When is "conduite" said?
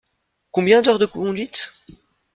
1.05-1.71